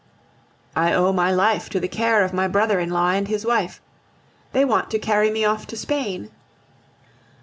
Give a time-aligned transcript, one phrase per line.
[0.75, 3.79] I owe my life to the care of my brother in law and his wife;
[4.51, 6.31] they want to carry me off to Spain!